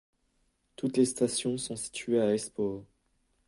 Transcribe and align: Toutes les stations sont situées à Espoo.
Toutes 0.77 0.97
les 0.97 1.05
stations 1.05 1.59
sont 1.59 1.75
situées 1.75 2.19
à 2.19 2.33
Espoo. 2.33 2.87